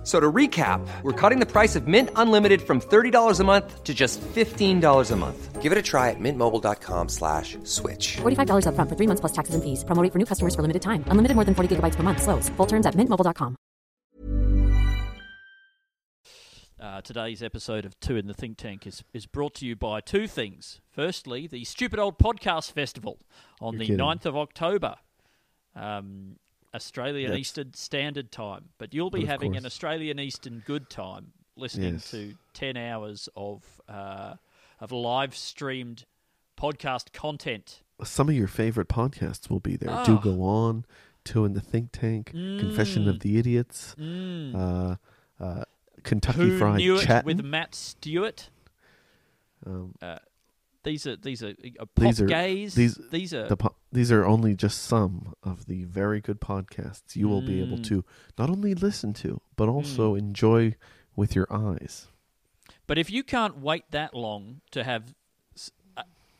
[0.00, 3.84] F- So to recap, we're cutting the price of Mint Unlimited from $30 a month
[3.84, 5.60] to just $15 a month.
[5.60, 8.16] Give it a try at mintmobile.com slash switch.
[8.22, 9.84] $45 upfront for three months plus taxes and fees.
[9.84, 11.04] Promo rate for new customers for limited time.
[11.08, 12.22] Unlimited more than 40 gigabytes per month.
[12.22, 12.48] Slows.
[12.56, 13.56] Full terms at mintmobile.com.
[16.80, 20.00] Uh, today's episode of Two in the Think Tank is, is brought to you by
[20.00, 20.80] two things.
[20.90, 23.18] Firstly, the Stupid Old Podcast Festival
[23.60, 23.98] on You're the kidding.
[24.06, 24.94] 9th of October,
[25.76, 26.36] um,
[26.74, 28.70] Australian That's- Eastern Standard Time.
[28.78, 29.66] But you'll be of having an.
[29.66, 32.10] Australian Eastern Good Time listening Yes.
[32.12, 34.34] to 10 hours of, uh,
[34.80, 36.04] of live streamed
[36.56, 37.82] podcast content.
[38.04, 40.02] Some of your favorite podcasts will be there.
[40.04, 40.18] Do Oh.
[40.18, 40.84] go on.
[41.24, 42.30] Two in the Think Tank.
[42.30, 43.94] Confession of the Idiots.
[43.98, 44.54] Mm.
[44.54, 44.96] Uh,
[45.42, 45.64] uh,
[46.02, 47.26] Kentucky Who Fried Chattin'.
[47.26, 48.48] with Matt Stewart?
[49.66, 50.18] Um, Uh,
[50.82, 52.74] these are these are uh, pop These are- gays.
[52.74, 57.14] these- these are the po- these are only just some of the very good podcasts
[57.16, 57.84] you will be able Mm.
[57.88, 58.04] to
[58.38, 60.76] not only listen to but also enjoy
[61.16, 62.08] with your eyes.
[62.86, 65.14] But if you can't wait that long to have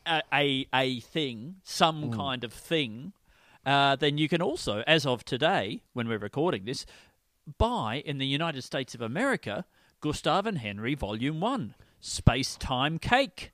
[0.07, 2.15] a a thing, some Mm.
[2.15, 3.13] kind of thing,
[3.65, 6.85] uh, then you can also, as of today, when we're recording this,
[7.57, 9.65] buy in the United States of America
[9.99, 13.51] Gustav and Henry Volume One, Space Time Cake.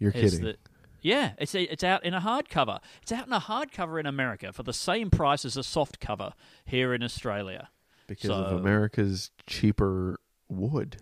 [0.00, 0.44] You're is kidding.
[0.46, 0.56] the-
[1.02, 2.80] yeah, it's it's out in a hardcover.
[3.02, 6.32] It's out in a hardcover in America for the same price as a soft cover
[6.64, 7.68] here in Australia.
[8.08, 10.96] because of America's cheaper wood.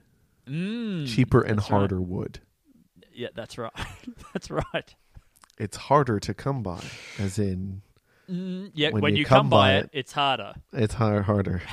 [0.47, 1.79] Mm, cheaper and that's right.
[1.79, 2.41] harder wood.
[3.13, 3.73] Yeah, that's right.
[4.33, 4.95] that's right.
[5.59, 6.83] It's harder to come by,
[7.19, 7.83] as in
[8.31, 10.53] Mm, yeah, When when, you you, come by by it- it, it's harder.
[10.75, 11.63] it's har- harder.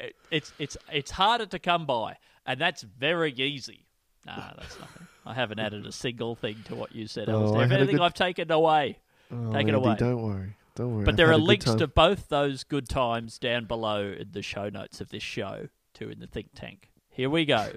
[0.02, 2.16] It, it's it's it's harder to come by,
[2.50, 3.86] and that's very easy.
[4.26, 5.08] Nah, that's nothing.
[5.26, 7.56] I haven't added a single thing to what you said, Oh.
[7.56, 8.04] I if anything, good...
[8.04, 8.98] I've taken away.
[9.32, 9.96] Oh, Take it Andy, away.
[9.98, 10.56] Don't worry.
[10.74, 11.06] Don't worry.
[11.06, 14.68] But I've there are links to both those good times down below in the show
[14.68, 16.90] notes of this show, too, in the think tank.
[17.10, 17.74] Here we go.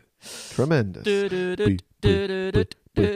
[0.50, 1.04] tremendous.
[2.94, 3.06] Um,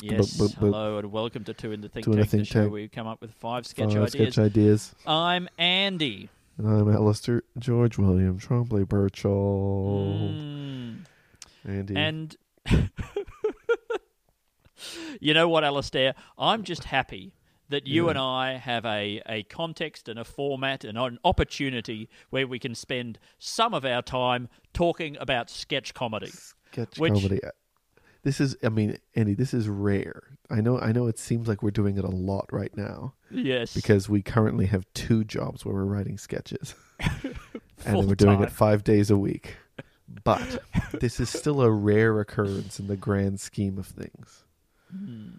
[0.00, 2.46] yes, hello and welcome to Two in the Think Two in the Tank, the Think
[2.46, 2.70] show Tank.
[2.72, 4.34] where we come up with five sketch Five ideas.
[4.34, 4.94] sketch ideas.
[5.04, 6.28] I'm Andy.
[6.58, 10.08] And I'm Alistair George William Trombley Birchall.
[10.30, 10.98] Mm.
[11.64, 11.96] Andy.
[11.96, 12.36] And
[15.20, 16.14] you know what, Alistair?
[16.38, 17.32] I'm just happy
[17.72, 18.10] that you Yeah.
[18.10, 22.74] and I have a, a context and a format and an opportunity where we can
[22.74, 26.30] spend some of our time talking about sketch comedy.
[26.70, 27.40] sketch which- comedy.
[28.24, 30.22] This is, I mean, Andy, this is rare.
[30.48, 31.08] I know, I know.
[31.08, 33.74] It seems like we're doing it a lot right now Yes.
[33.74, 37.34] because we currently have two jobs where we're writing sketches, and
[37.84, 38.42] then we're doing Full-time.
[38.44, 39.56] it five days a week.
[40.22, 40.62] But
[41.00, 44.44] this is still a rare occurrence in the grand scheme of things
[44.90, 45.30] hmm.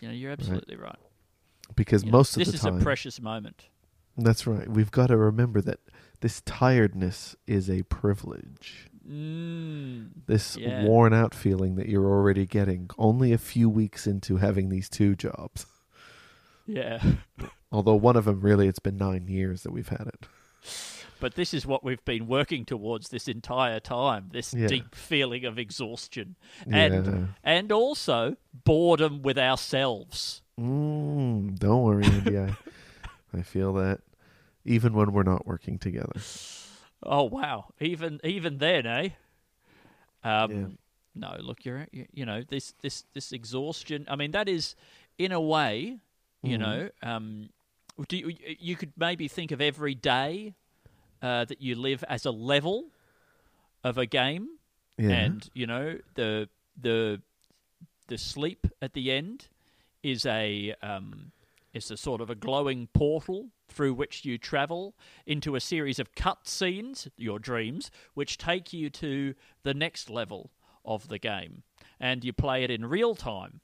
[0.00, 0.98] You know, you're absolutely right.
[1.76, 3.66] Because know, most of this the time, this is a precious moment.
[4.16, 4.68] that's right.
[4.68, 5.78] We've got to remember that
[6.20, 8.88] this tiredness is a privilege.
[9.08, 10.08] Mm.
[10.26, 10.84] This Yeah.
[10.84, 15.14] worn out feeling that you're already getting only a few weeks into having these two
[15.14, 15.66] jobs.
[16.66, 17.00] Yeah.
[17.72, 20.26] Although one of them, really, it's been nine years that we've had it.
[21.20, 24.66] But this is what we've been working towards this entire time this Yeah.
[24.66, 26.36] deep feeling of exhaustion.
[26.66, 26.76] Yeah.
[26.76, 30.42] And, and also boredom with ourselves.
[30.60, 32.38] Mm, don't worry, Andy.
[32.38, 32.56] I,
[33.36, 34.00] I feel that
[34.64, 36.26] even when we're not working together.
[37.02, 37.72] Oh, wow.
[37.80, 39.08] Even even then, eh?
[40.24, 40.66] Um, Yeah.
[41.14, 44.04] No, look, you're, you you know, this, this, this exhaustion.
[44.08, 44.76] I mean, that is,
[45.18, 45.98] in a way,
[46.42, 46.60] you Mhm.
[46.60, 47.48] know, um,
[48.08, 50.54] do you, you could maybe think of every day
[51.22, 52.90] uh, that you live as a level
[53.84, 54.58] of a game.
[54.98, 55.10] Yeah.
[55.26, 56.48] and you know the
[56.80, 57.20] the
[58.08, 59.48] the sleep at the end
[60.02, 61.32] is a um,
[61.72, 64.94] is a sort of a glowing portal through which you travel
[65.26, 70.50] into a series of cut scenes, your dreams, which take you to the next level
[70.84, 71.62] of the game,
[72.00, 73.60] and you play it in real time,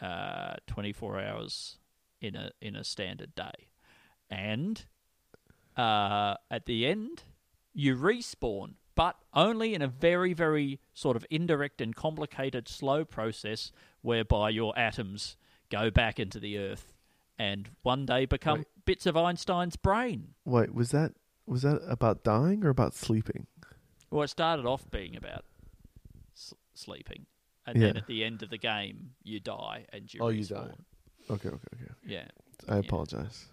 [0.00, 1.78] uh, twenty four hours
[2.20, 3.68] in a in a standard day,
[4.28, 4.86] and
[5.76, 7.22] uh, at the end
[7.72, 13.72] you respawn, but only in a very, very sort of indirect and complicated, slow process
[14.02, 15.36] whereby your atoms
[15.70, 16.92] go back into the earth
[17.38, 18.66] and one day become Wait.
[18.84, 20.34] bits of Einstein's brain.
[20.44, 21.12] Wait, was that
[21.46, 23.46] was that about dying or about sleeping?
[24.10, 25.44] Well, it started off being about
[26.36, 27.26] s- sleeping.
[27.66, 30.68] and then at the end of the game you die and you Oh, you respawn.
[30.68, 30.74] die.
[31.34, 31.92] Okay, okay, okay.
[32.04, 32.24] Yeah.
[32.68, 33.46] I apologize.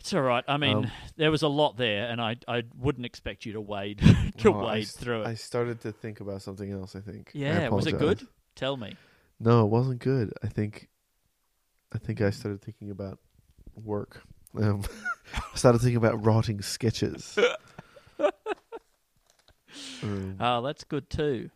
[0.00, 0.44] It's all right.
[0.46, 3.60] I mean, Um, there was a lot there, and I I wouldn't expect you to
[3.60, 3.98] wade
[4.38, 5.26] to Oh, wade through it.
[5.26, 6.94] I started to think about something else.
[6.94, 7.32] I think.
[7.34, 8.26] I yeah, was it good?
[8.54, 8.94] Tell me.
[9.38, 10.32] No, it wasn't good.
[10.42, 10.88] I think.
[11.92, 13.18] I think I started thinking about
[13.74, 14.22] work.
[14.60, 14.82] Um,
[15.34, 17.38] I started thinking about rotting sketches.
[20.02, 21.50] Um, Oh, that's good too.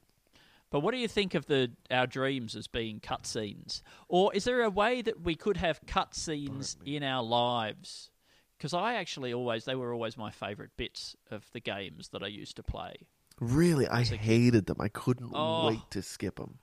[0.71, 4.63] But what do you think of the our dreams as being cutscenes, or is there
[4.63, 8.11] a way that we could have cutscenes in our lives?
[8.57, 12.27] Because I actually always they were always my favourite bits of the games that I
[12.29, 12.95] used to play.
[13.41, 14.19] really, I kid.
[14.21, 14.77] hated them.
[14.81, 15.67] I couldn't Oh.
[15.69, 16.59] wait to skip them.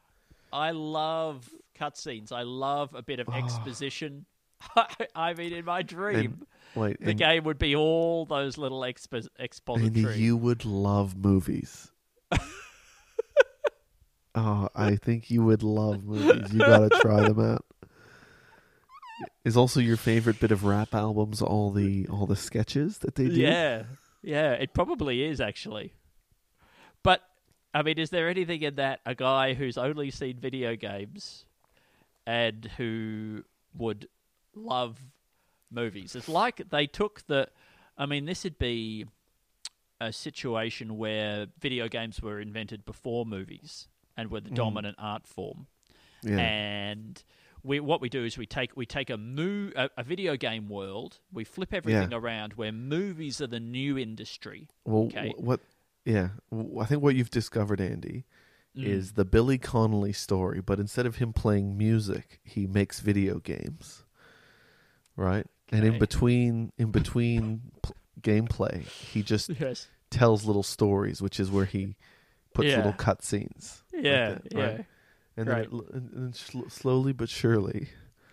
[0.57, 1.47] I love
[1.79, 2.31] cutscenes.
[2.31, 3.37] I love a bit of ah.
[3.37, 4.25] exposition.
[5.15, 9.19] I mean, in my dream, Wait, the and, game would be all those little expo-
[9.19, 10.17] and expository.
[10.17, 11.91] you would love movies.
[14.33, 16.51] oh, I think you would love movies.
[16.51, 17.65] You gotta try them out.
[19.45, 23.27] Is also your favorite bit of rap albums all the all the sketches that they
[23.27, 23.35] do?
[23.35, 23.83] Yeah,
[24.23, 25.93] yeah, it probably is actually.
[27.03, 27.21] But
[27.77, 31.45] I mean, is there anything in that a guy who's only seen video games
[32.25, 33.43] and who
[33.75, 34.07] would
[34.55, 34.99] love
[35.69, 36.15] movies?
[36.15, 37.49] It's like they took the.
[37.95, 39.05] I mean, this would be
[40.01, 43.87] a situation where video games were invented before movies
[44.17, 44.55] and were the mm.
[44.55, 45.67] dominant art form
[46.23, 46.37] Yeah.
[46.37, 47.23] and
[47.63, 50.67] we what we do is we take we take a mo- a, a video game
[50.69, 52.17] world, we flip everything Yeah.
[52.17, 54.67] around where movies are the new industry.
[54.85, 55.33] Well, okay.
[55.35, 55.59] wh- what?
[56.07, 56.29] Yeah,
[56.79, 58.23] I think what you've discovered, Andy,
[58.75, 58.85] Mm.
[58.85, 60.61] is the Billy Connolly story.
[60.61, 64.03] But instead of him playing music, he makes video games,
[65.15, 65.45] right?
[65.69, 69.87] And in between, in between pl- gameplay, he just Yes.
[70.09, 71.95] tells little stories, which is where he
[72.53, 72.77] puts Yeah.
[72.77, 73.81] little cutscenes.
[73.93, 74.63] like Yeah, that, yeah.
[74.63, 74.85] right?
[75.35, 77.89] And then, it, and slowly but surely,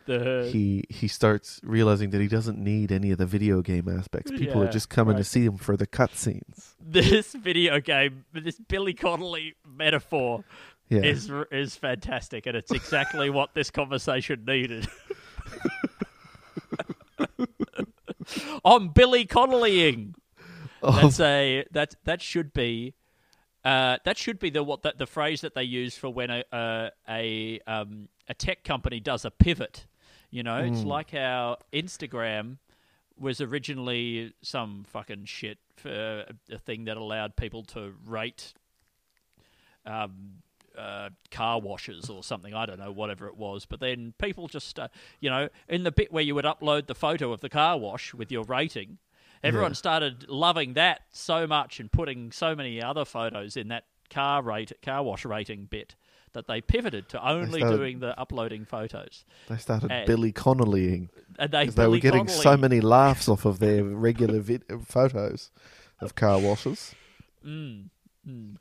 [0.07, 4.31] The he he starts realizing that he doesn't need any of the video game aspects.
[4.31, 6.75] People are just coming to see him for the cutscenes.
[6.81, 10.45] this video game, this Billy Connolly metaphor
[10.91, 11.03] Yeah.
[11.03, 14.87] is is fantastic, and it's exactly what this conversation needed.
[18.65, 20.15] I'm Billy Connollying.
[20.83, 22.95] Oh, That's a that that should be
[23.65, 26.45] uh, that should be the what that the phrase that they use for when a
[26.53, 29.87] a a, um, a tech company does a pivot.
[30.35, 32.57] You know, it's like how Instagram
[33.17, 38.53] was originally some fucking shit for a, a thing that allowed people to rate
[39.87, 40.43] um,
[40.77, 42.53] uh, car washes or something.
[42.53, 43.65] I don't know, whatever it was.
[43.65, 44.89] But then people just, uh,
[45.21, 48.13] you know, in the bit where you would upload the photo of the car wash
[48.13, 48.99] with your rating,
[49.45, 49.75] everyone Yeah.
[49.77, 54.73] started loving that so much and putting so many other photos in that car rate
[54.83, 55.95] car wash rating bit
[56.35, 59.25] that they pivoted to only started- doing the uploading photos.
[59.49, 61.09] They started and- Billy Connollying
[61.39, 65.51] And they, they were getting Connolly- so many laughs off of their regular vid- photos
[66.01, 66.95] of car washes.
[67.45, 67.89] Mm,
[68.29, 68.57] mm.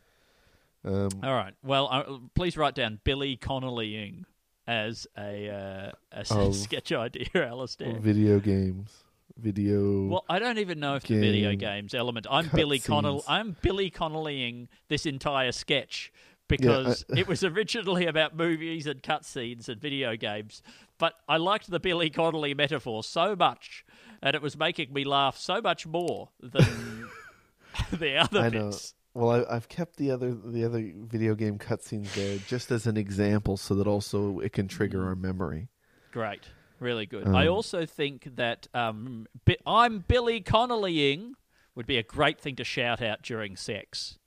[0.86, 1.54] Um, All right.
[1.64, 2.04] Well, uh,
[2.36, 4.26] please write down Billy Connollying
[4.68, 7.98] as a, uh, a sketch idea, Alistair.
[8.00, 9.04] video games,
[9.38, 10.08] video.
[10.08, 12.28] Well, I don't even know if the video games element.
[12.30, 13.24] I'm Billy Connell.
[13.28, 16.12] I'm Billy Connollying this entire sketch
[16.48, 20.62] because it was originally about movies and cutscenes and video games.
[20.98, 23.86] But I liked the Billy Connolly metaphor so much,
[24.22, 27.08] and it was making me laugh so much more than
[27.92, 28.66] the other I know.
[28.70, 28.94] bits.
[29.16, 32.98] Well, I, I've kept the other the other video game cutscenes there just as an
[32.98, 35.68] example, so that also it can trigger our memory.
[36.12, 36.44] Great.
[36.80, 37.28] Really good.
[37.28, 41.34] I Um, also think that um, Bi- I'm Billy Connollying
[41.76, 44.18] would be a great thing to shout out during sex.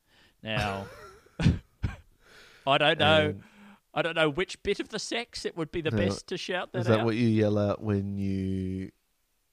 [0.42, 0.86] Now,
[2.66, 3.34] I don't know.
[3.94, 5.96] I don't know which bit of the sex it would be the No.
[5.96, 7.04] best to shout that Is that out.
[7.06, 8.90] what you yell out when you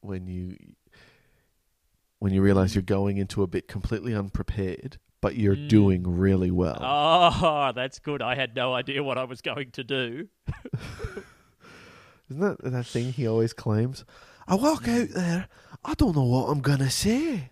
[0.01, 0.57] when you
[2.19, 5.67] when you realize you're going into a bit completely unprepared, but you're Mm.
[5.69, 6.77] doing really well?
[6.81, 8.21] Oh, that's good.
[8.21, 10.27] I had no idea what I was going to do.
[12.29, 14.05] Isn't that that thing he always claims?
[14.47, 15.47] I walk out there,
[15.85, 17.51] I don't know what I'm gonna say.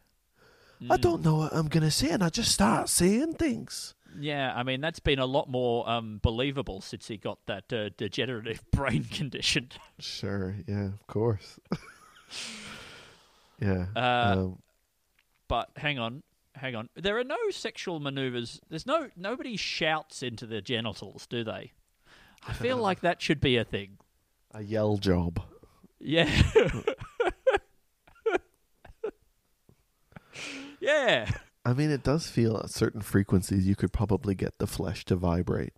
[0.90, 1.02] I Mm.
[1.02, 3.94] don't know what I'm gonna say, and I just start saying things.
[4.20, 7.90] Yeah, I mean that's been a lot more um, believable since he got that uh,
[7.98, 9.70] degenerative brain condition.
[10.00, 11.60] Sure, yeah, of course.
[13.60, 13.86] yeah.
[13.96, 14.60] Uh, um,
[15.48, 16.24] But hang on,
[16.56, 16.90] hang on.
[16.96, 18.60] There are no sexual maneuvers.
[18.70, 21.72] There's no nobody shouts into their genitals, do they?
[22.48, 23.98] I feel like that should be a thing.
[24.54, 25.42] a yell job.
[26.00, 26.30] Yeah.
[30.80, 31.30] yeah.
[31.64, 35.16] I mean, it does feel at certain frequencies you could probably get the flesh to
[35.16, 35.74] vibrate.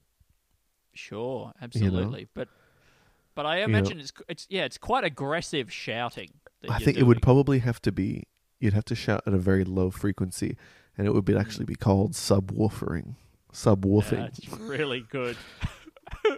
[0.93, 2.27] Sure, absolutely.
[2.33, 2.47] But
[3.35, 6.29] but I imagine it's it's yeah, it's quite aggressive shouting.
[6.69, 8.23] I think it would probably have to be.
[8.59, 10.55] You'd have to shout at a very low frequency,
[10.97, 13.15] and it would be actually be called subwoofering.
[13.51, 14.17] Subwoofing.
[14.17, 15.35] That's really good.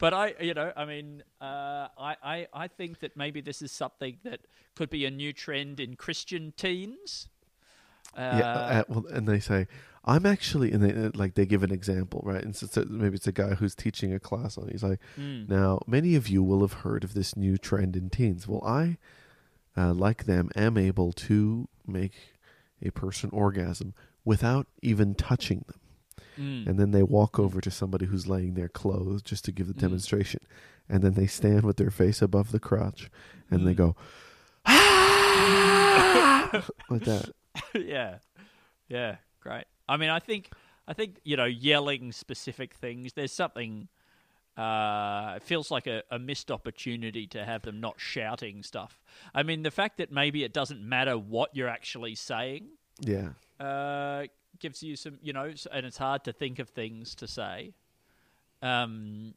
[0.00, 3.70] but I, you know, I mean, uh, I, I, I think that maybe this is
[3.70, 4.40] something that
[4.74, 7.28] could be a new trend in Christian teens.
[8.16, 9.66] Uh, yeah, uh, well, and they say,
[10.04, 12.42] "I'm actually," and they uh, like they give an example, right?
[12.42, 14.68] And so a, maybe it's a guy who's teaching a class on.
[14.68, 14.72] it.
[14.72, 18.10] He's like, mm, "Now, many of you will have heard of this new trend in
[18.10, 18.48] teens.
[18.48, 18.96] Well, I,
[19.76, 22.14] uh, like them, am able to make
[22.82, 25.80] a person orgasm without even touching them."
[26.38, 29.68] mm, And then they walk over to somebody who's laying there clothes just to give
[29.68, 29.80] the Mm.
[29.80, 30.40] demonstration.
[30.88, 33.10] And then they stand with their face above the crotch
[33.50, 33.76] and they Mm.
[33.76, 33.96] go,
[34.66, 36.48] "Ah!"
[36.90, 37.28] like that.
[37.74, 38.18] yeah,
[38.88, 39.64] yeah, great.
[39.88, 40.50] I mean, I think,
[40.86, 43.12] I think you know, yelling specific things.
[43.12, 43.88] There's something.
[44.56, 49.00] Uh, it feels like a, a missed opportunity to have them not shouting stuff.
[49.32, 52.66] I mean, the fact that maybe it doesn't matter what you're actually saying
[52.98, 53.28] Yeah.
[53.60, 54.24] uh,
[54.58, 57.72] gives you some, you know, and it's hard to think of things to say.
[58.60, 59.34] Um,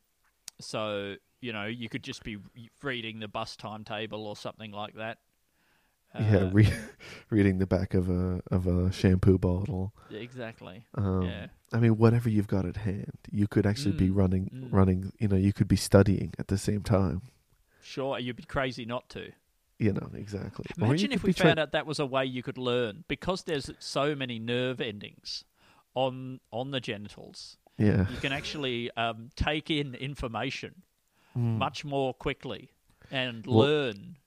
[0.60, 2.38] so you know, you could just be
[2.82, 5.18] reading the bus timetable or something like that.
[6.20, 6.74] Yeah, Uh, re-
[7.30, 9.94] reading the back of a of a shampoo bottle.
[10.10, 10.86] exactly.
[10.96, 11.48] Um, Yeah.
[11.74, 14.68] I mean, whatever you've got at hand, you could actually be Mm, running, mm.
[14.74, 15.13] running.
[15.20, 17.22] You know, you could be studying at the same time.
[17.82, 19.32] Sure, you'd be crazy not to.
[19.80, 20.65] You know, exactly.
[20.77, 23.72] Imagine if we be found out that was a way you could learn because there's
[23.80, 25.46] so many nerve endings
[25.96, 27.58] on on the genitals.
[27.77, 28.08] Yeah.
[28.10, 30.84] You can actually um, take in information
[31.36, 31.58] Mm.
[31.58, 32.74] much more quickly
[33.10, 34.18] and Well- learn.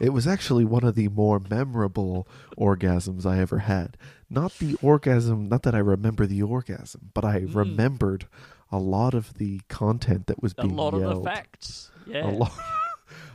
[0.00, 2.26] It was actually one of the more memorable
[2.58, 3.96] orgasms I ever had.
[4.28, 7.54] Not the orgasm, not that I remember the orgasm, but I Mm.
[7.54, 8.26] remembered
[8.72, 11.90] a lot of the content that was being A lot of the facts.
[12.06, 12.28] Yeah.
[12.28, 12.52] A lot.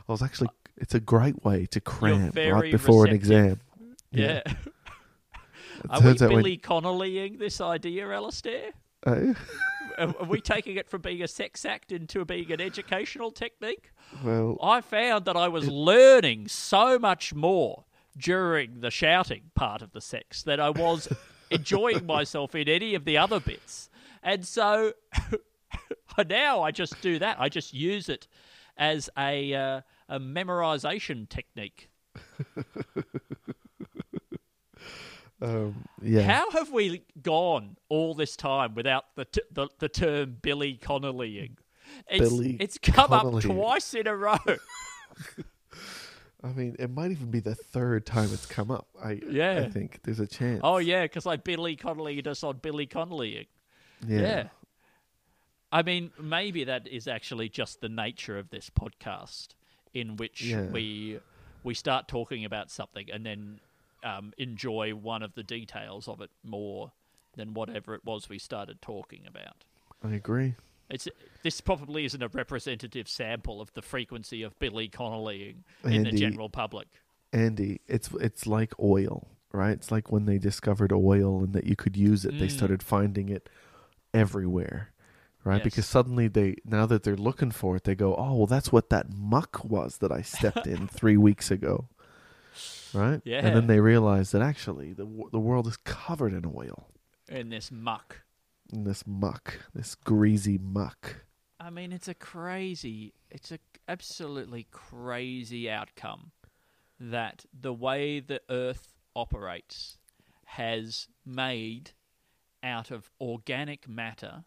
[0.08, 0.50] I was actually.
[0.76, 3.60] It's a great way to cram right before an exam.
[4.12, 4.42] Yeah.
[5.82, 8.72] It Are we out when- Billy Connollying this idea, Alistair?
[9.06, 9.32] Uh,
[10.00, 13.92] Are are we taking it from being a sex act into being an educational technique?
[14.24, 17.84] well, I found that I was learning so much more
[18.16, 21.08] during the shouting part of the sex than I was
[21.50, 23.90] enjoying myself in any of the other bits.
[24.22, 24.92] And so
[26.28, 27.40] now I just do that.
[27.40, 28.26] I just use it
[28.76, 31.90] as a, uh, a memorization technique.
[35.42, 36.22] um, yeah.
[36.22, 41.56] How have we gone all this time without the t- the, the term Billy Connollying?
[42.08, 44.36] It's, Billy it's come up twice in a row.
[46.42, 48.88] I mean, it might even be the third time it's come up.
[49.02, 49.64] I Yeah.
[49.66, 50.60] I think there's a chance.
[50.64, 53.46] Oh yeah, because I Billy Connolly us on Billy Connollying.
[54.06, 54.20] yeah.
[54.20, 54.48] Yeah.
[55.72, 59.48] I mean, maybe that is actually just the nature of this podcast,
[59.94, 60.66] in which Yeah.
[60.70, 61.20] we
[61.62, 63.60] we start talking about something and then
[64.02, 66.92] um, enjoy one of the details of it more
[67.36, 69.64] than whatever it was we started talking about.
[70.02, 70.54] I agree.
[70.88, 71.06] It's
[71.42, 76.48] this probably isn't a representative sample of the frequency of Billy Connollying in the general
[76.48, 76.88] public.
[77.32, 79.70] Andy, it's it's like oil, right?
[79.70, 82.50] It's like when they discovered oil and that you could use it, they Mm.
[82.50, 83.48] started finding it
[84.12, 84.92] everywhere.
[85.42, 85.62] Right?
[85.62, 88.90] Because suddenly they now that they're looking for it, they go, "Oh, well that's what
[88.90, 91.88] that muck was that I stepped in 3 weeks ago."
[92.92, 93.20] Right?
[93.24, 93.46] Yeah.
[93.46, 96.88] And then they realize that actually the the world is covered in oil.
[97.28, 98.22] In this muck.
[98.72, 101.24] In this muck, this greasy muck.
[101.58, 106.30] I mean, it's a crazy, it's a absolutely crazy outcome
[106.98, 109.98] that the way the Earth operates
[110.44, 111.90] has made
[112.62, 114.44] out of organic matter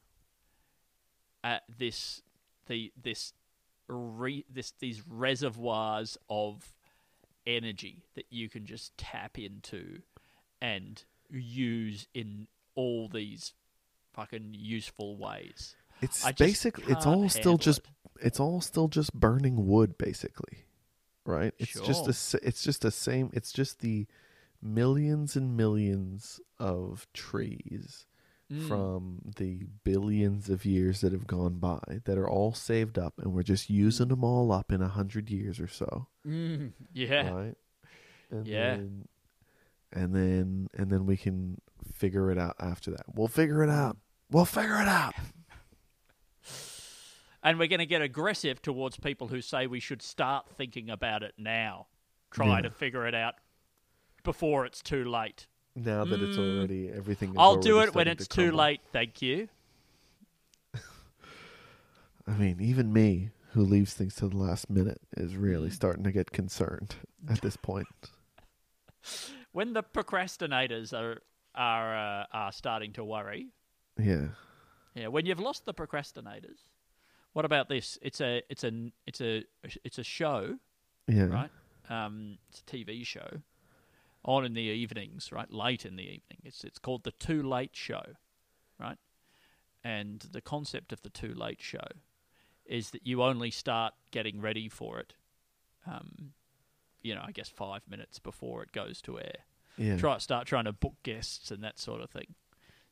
[1.43, 2.21] uh, this
[2.67, 3.33] the this
[3.87, 6.73] re, this these reservoirs of
[7.45, 10.01] energy that you can just tap into
[10.61, 13.53] and use in all these
[14.13, 15.75] fucking useful ways.
[16.01, 17.85] It's basically it's all still just it.
[18.21, 20.65] it's all still just burning wood basically
[21.25, 22.03] right it's just Sure.
[22.05, 24.05] the s- it's just the same it's just the
[24.61, 28.05] millions and millions of trees
[28.51, 28.67] Mm.
[28.67, 33.33] from the billions of years that have gone by that are all saved up and
[33.33, 37.29] we're just using them all up in a hundred years or so Mm, yeah.
[37.31, 37.55] right
[38.29, 38.75] and Yeah.
[38.75, 39.07] then,
[39.93, 41.61] and then and then we can
[41.93, 43.97] figure it out after that we'll figure it out
[44.29, 45.13] we'll figure it out
[47.45, 51.23] And we're going to get aggressive towards people who say we should start thinking about
[51.23, 51.87] it now,
[52.31, 52.61] try Yeah.
[52.61, 53.35] to figure it out
[54.23, 55.47] before it's too late.
[55.75, 57.39] Now that it's already everything Mm.
[57.41, 58.57] I'll do it when it's to too crumble.
[58.59, 59.47] late, thank you.
[62.27, 65.73] I mean, even me, who leaves things to the last minute, is really Mm.
[65.73, 66.95] starting to get concerned
[67.29, 67.87] at this point.
[69.51, 71.21] When the procrastinators are
[71.53, 73.49] are uh, are starting to worry,
[73.99, 74.29] Yeah.
[74.95, 75.07] yeah.
[75.09, 76.61] When you've lost the procrastinators,
[77.33, 77.99] what about this?
[78.01, 79.43] It's a it's a it's a
[79.83, 80.57] it's a show,
[81.07, 81.25] Yeah.
[81.25, 81.51] right?
[81.89, 83.41] Um, it's a TV show
[84.25, 85.51] on in the evenings, right?
[85.51, 86.39] Late in the evening.
[86.43, 88.03] It's it's called the Too Late Show,
[88.79, 88.97] right?
[89.83, 91.87] And the concept of the Too Late Show
[92.65, 95.13] is that you only start getting ready for it,
[95.85, 96.31] um,
[97.01, 99.39] you know, I guess five minutes before it goes to air.
[99.77, 99.97] Yeah.
[99.97, 102.35] Try start trying to book guests and that sort of thing.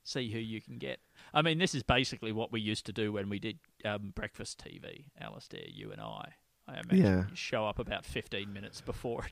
[0.04, 1.00] See who you can get.
[1.34, 4.62] I mean, this is basically what we used to do when we did um, breakfast
[4.66, 6.34] TV, Alistair, you and I.
[6.68, 7.24] I imagine Yeah.
[7.30, 9.32] you show up about fifteen minutes before it.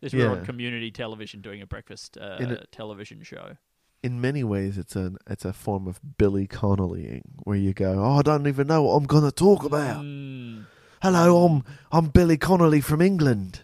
[0.00, 3.56] This we're on community television doing a breakfast uh, a- television show.
[4.02, 8.18] In many ways, it's an it's a form of Billy Connollying, where you go, "Oh,
[8.18, 10.66] I don't even know what I'm going to talk about." Mm,
[11.02, 13.62] Hello, I'm I'm Billy Connolly from England.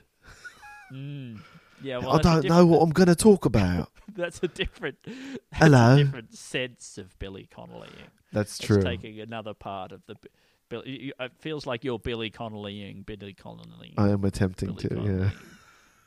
[0.93, 1.39] mm.
[1.83, 3.91] Yeah, well, I don't know what I'm going to talk about.
[4.15, 4.99] That's a different.
[5.05, 5.17] That's
[5.53, 5.95] Hello.
[5.95, 7.89] A different sense of Billy Connolly.
[8.33, 8.83] That's It's true.
[8.83, 10.15] taking another part of the.
[10.15, 10.29] Bi-
[10.69, 13.95] Bill, you, you- it feels like you're Billy Connollying, Billy Connolly.
[13.99, 15.21] I am attempting Billy to.
[15.23, 15.31] Yeah.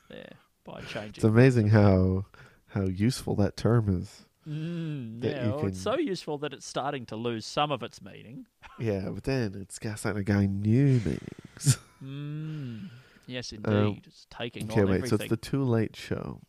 [0.08, 0.32] There,
[0.64, 1.14] by changing.
[1.16, 2.26] It's amazing how
[2.68, 4.24] how useful that term is.
[4.48, 8.02] Mm, that yeah, well, it's so useful that it's starting to lose some of its
[8.02, 8.46] meaning.
[8.78, 11.78] Yeah, but then it's starting to gain new meanings.
[12.04, 12.90] Mm,
[13.26, 13.72] yes, indeed.
[13.72, 14.96] Um, it's taking okay, on wait.
[14.96, 15.18] everything.
[15.18, 16.40] So it's the Too Late Show.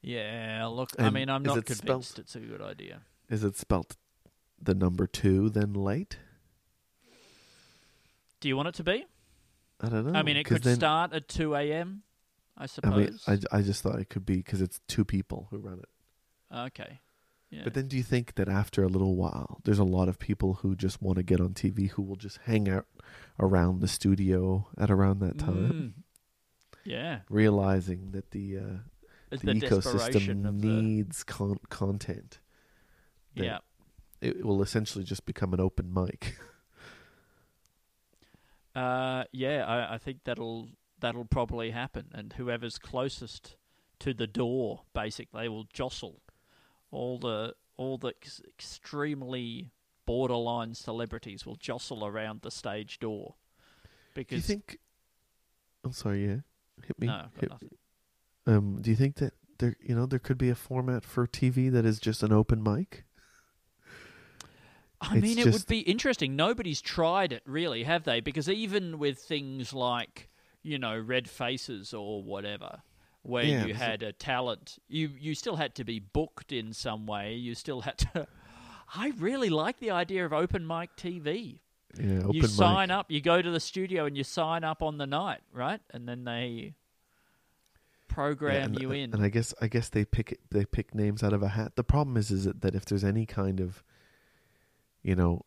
[0.00, 3.02] Yeah, look, I mean, I'm not it spelt- convinced it's a good idea.
[3.28, 3.96] Is it spelt
[4.58, 6.16] the number two then late?
[8.40, 9.04] Do you want it to be?
[9.80, 10.18] I don't know.
[10.18, 12.02] I mean, it could then- start at 2 a.m.,
[12.56, 12.92] I suppose.
[13.26, 15.78] I mean, I, I just thought it could be because it's two people who run
[15.80, 15.88] it.
[16.54, 17.00] okay.
[17.50, 17.64] Yeah.
[17.64, 20.54] But then, do you think that after a little while, there's a lot of people
[20.54, 22.86] who just want to get on TV who will just hang out
[23.38, 26.02] around the studio at around that time, Mm.
[26.84, 27.18] Yeah.
[27.28, 28.62] realizing that the uh,
[29.28, 30.66] the, the, ecosystem of the.
[30.68, 32.40] needs con- content.
[33.34, 33.58] Yeah.
[34.22, 36.36] It will essentially just become an open mic.
[38.74, 40.66] Uh, yeah, I, I think that'll
[41.02, 43.56] that'll probably happen, and whoever's closest
[43.98, 46.22] to the door, basically, they will jostle
[46.90, 49.70] all the all the ex- extremely
[50.06, 53.34] borderline celebrities will jostle around the stage door.
[54.14, 54.28] because.
[54.30, 54.78] do you think?
[55.84, 56.24] I'm sorry.
[56.24, 56.36] Yeah,
[56.84, 57.06] hit me.
[57.08, 57.70] no, I've got hit- nothing.
[58.46, 61.70] Um, do you think that there, you know, there could be a format for TV
[61.70, 63.04] that is just an open mic?
[65.00, 66.36] I It's mean, it would be interesting.
[66.36, 68.20] Nobody's tried it, really, have they?
[68.20, 70.28] Because even with things like,
[70.62, 72.82] you know, red faces or whatever,
[73.22, 77.06] where Yeah, you had a talent, you you still had to be booked in some
[77.06, 77.34] way.
[77.34, 78.26] You still had to.
[78.94, 81.60] I really like the idea of open mic TV.
[81.98, 82.48] Yeah, open you mic.
[82.48, 85.80] sign up, you go to the studio, and you sign up on the night, right?
[85.92, 86.74] And then they
[88.14, 89.12] Yeah, program and, you in.
[89.14, 91.76] And I guess I guess they pick they pick names out of a hat.
[91.76, 93.82] The problem is is that, that if there's any kind of
[95.02, 95.44] you know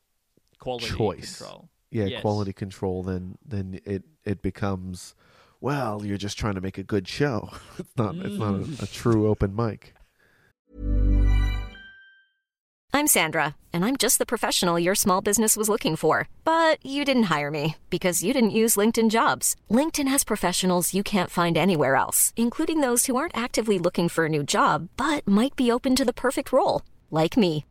[0.59, 1.37] quality choice.
[1.37, 1.69] control.
[1.95, 2.21] Yeah Yes.
[2.21, 5.15] quality control then then it it becomes
[5.61, 7.37] well you're just trying to make a good show.
[7.79, 8.79] it's not it's not Mm.
[8.81, 9.93] a, a true open mic.
[12.93, 16.15] I'm Sandra, and I'm just the professional your small business was looking for.
[16.45, 19.55] But you didn't hire me because you didn't use LinkedIn jobs.
[19.69, 24.25] LinkedIn has professionals you can't find anywhere else, including those who aren't actively looking for
[24.25, 26.81] a new job but might be open to the perfect role,
[27.11, 27.65] like me.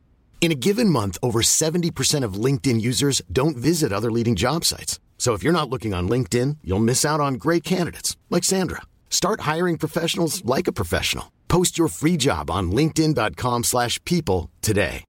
[0.45, 5.01] In a given month, over 70% of LinkedIn users don't visit other leading job sites.
[5.17, 8.83] So if you're not looking on LinkedIn, you'll miss out on great candidates like Sandra.
[9.09, 11.33] Start hiring professionals like a professional.
[11.49, 15.05] Post your free job on linkedin.com/people slash people today.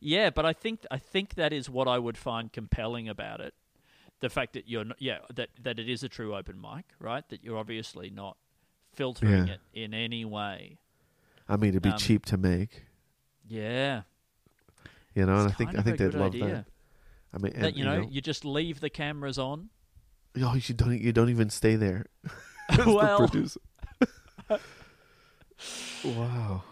[0.00, 3.52] Yeah, but I think I think that is what I would find compelling about it.
[4.20, 7.28] The fact that you're not, yeah that that it is a true open mic, right?
[7.28, 8.38] That you're obviously not
[8.94, 9.54] filtering Yeah.
[9.54, 10.78] it in any way.
[11.48, 12.84] I mean it'd be Um, cheap to make,
[13.46, 14.02] Yeah,
[15.14, 16.46] you know, and I think I think they'd love idea.
[16.48, 16.66] that.
[17.32, 19.70] I mean, that and, you know, you just leave the cameras on.
[20.40, 22.06] oh, you don't you don't even stay there.
[22.68, 23.30] as the well,
[26.04, 26.62] wow.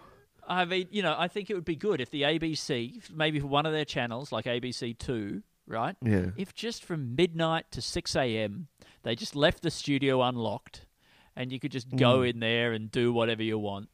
[0.48, 3.48] I mean, you know, I think it would be good if the ABC, maybe for
[3.48, 5.96] one of their channels like ABC Two, right?
[6.02, 6.26] Yeah.
[6.36, 8.68] If just from midnight to 6 a.m.,
[9.02, 10.86] they just left the studio unlocked
[11.34, 12.30] and you could just go Mm.
[12.30, 13.88] in there and do whatever you want.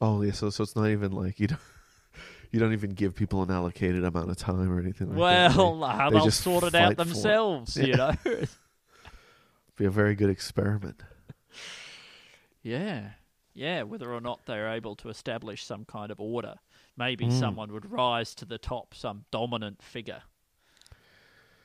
[0.00, 1.60] Oh yeah, so so it's not even like you don't
[2.52, 5.56] you don't even give people an allocated amount of time or anything like that.
[5.56, 6.96] well, They- uh, they they'll just sort it out for it.
[6.98, 8.14] themselves, you Yeah.
[8.24, 8.34] know?
[9.76, 11.02] Be a very good experiment.
[12.62, 13.10] yeah.
[13.54, 16.56] Yeah, whether or not they're able to establish some kind of order.
[16.96, 17.38] Maybe Mm.
[17.40, 20.22] someone would rise to the top, some dominant figure.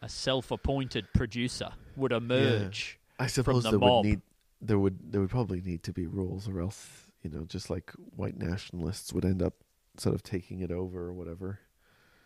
[0.02, 2.98] A self-appointed producer would emerge.
[3.20, 4.06] I suppose the there mob.
[4.06, 4.22] would need
[4.62, 7.92] there would there would probably need to be rules, or else you know, just like
[8.16, 9.54] white nationalists would end up
[9.98, 11.60] sort of taking it over or whatever.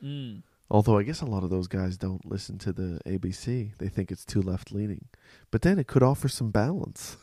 [0.03, 0.43] Mm.
[0.69, 4.12] Although I guess a lot of those guys don't listen to the ABC; they think
[4.12, 5.05] it's too left leaning.
[5.51, 7.17] But then it could offer some balance.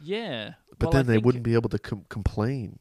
[0.00, 0.54] Yeah.
[0.78, 2.78] But Well, I then they wouldn't be able to com- complain.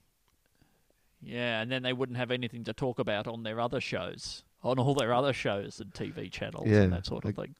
[1.21, 4.77] Yeah, and then they wouldn't have anything to talk about on their other shows, on
[4.77, 7.55] all their other shows and TV channels Yeah, and that sort of like- thing.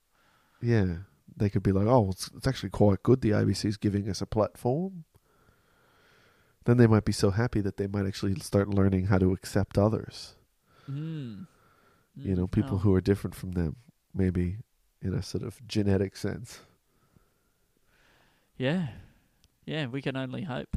[0.62, 0.97] Yeah,
[1.36, 3.21] they could be like, "Oh, it's, it's actually quite good.
[3.21, 5.06] The ABC's giving us a platform."
[6.67, 9.77] Then they might be so happy that they might actually start learning how to accept
[9.77, 10.36] others.
[10.91, 11.47] Mm.
[12.15, 12.80] You know, Mm, people oh.
[12.80, 13.77] who are different from them,
[14.13, 14.58] maybe
[15.01, 16.60] in a sort of genetic sense.
[18.58, 18.88] Yeah,
[19.65, 20.75] yeah, we can only hope.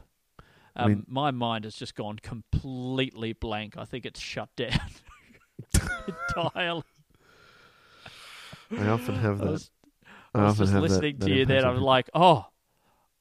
[0.76, 3.76] I Um, mean- my mind has just gone completely blank.
[3.76, 4.78] I think it's shut down
[6.36, 6.84] entirely.
[8.78, 9.70] I often have I was,
[10.34, 11.64] I I was just have that- listening that to you then.
[11.64, 12.46] I was like, oh,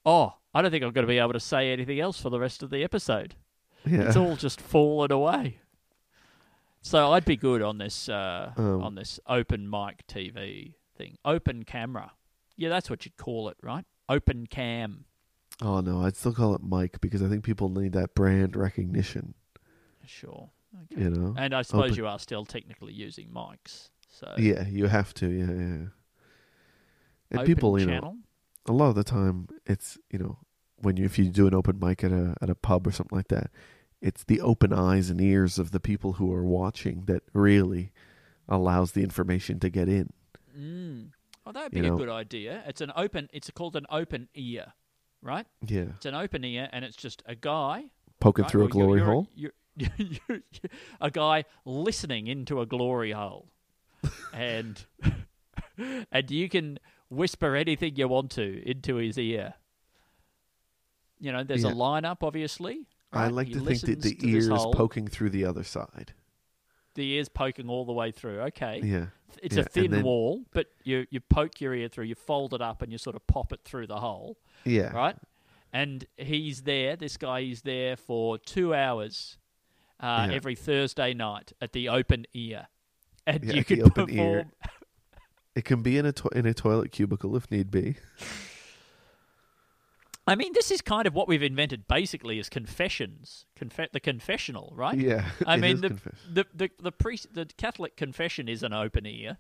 [0.06, 2.40] oh, I don't think I'm going to be able to say anything else for the
[2.40, 3.36] rest of the episode.
[3.86, 5.60] yeah, It's all just fallen away.
[6.82, 11.64] So I'd be good on this uh, Um, on this open mic TV thing, open
[11.64, 12.14] camera.
[12.56, 13.86] Yeah, that's what you'd call it, right?
[14.08, 15.06] Open cam.
[15.62, 19.34] Oh no, I'd still call it Mike because I think people need that brand recognition.
[20.06, 20.50] Sure.
[20.94, 21.04] Okay.
[21.04, 23.90] You know, And I suppose Open- you are still technically using mics.
[24.08, 25.28] So yeah, you have to.
[25.28, 25.86] Yeah, yeah.
[27.32, 28.14] And open people, you channel.
[28.14, 28.18] know,
[28.70, 30.38] a lot of the time, it's you know,
[30.78, 33.18] when you if you do an open mic at a at a pub or something
[33.18, 33.50] like that,
[34.02, 37.92] it's the open eyes and ears of the people who are watching that really
[38.48, 40.10] allows the information to get in.
[40.58, 41.10] Mm.
[41.46, 41.98] Oh, that'd be You a know.
[41.98, 42.64] good idea.
[42.68, 43.28] It's an open.
[43.34, 44.74] It's called an open ear,
[45.22, 45.48] right?
[45.66, 47.86] Yeah, It's an open ear, and it's just a guy
[48.20, 48.52] poking right?
[48.52, 49.28] through a glory you're- hole.
[49.36, 49.90] You're, you're,
[50.30, 50.42] you're,
[51.02, 53.50] a guy listening into a glory hole,
[54.34, 54.86] and
[56.12, 59.56] and you can whisper anything you want to into his ear.
[61.20, 61.72] You know, there's Yeah.
[61.72, 62.88] a lineup, obviously.
[63.12, 66.14] I like He to think that the ear is poking through the other side.
[66.96, 68.40] The ear's poking all the way through.
[68.42, 69.08] Okay, Yeah,
[69.42, 72.54] it's yeah, a thin then- wall, but you you poke your ear through, you fold
[72.54, 74.38] it up, and you sort of pop it through the hole.
[74.66, 75.16] yeah, right?
[75.72, 76.96] And he's there.
[76.96, 79.38] This guy is there for two hours
[80.00, 80.36] uh, Yeah.
[80.36, 82.68] every Thursday night at the open ear,
[83.28, 84.52] and you can perform.
[85.56, 87.96] It can be in a to- in a toilet cubicle if need be.
[90.28, 91.88] I mean, this is kind of what we've invented.
[91.88, 94.96] Basically, is confessions, Confe- the confessional, right?
[94.98, 96.00] Yeah, I mean, the,
[96.32, 99.38] the the the priest, the Catholic confession is an open ear.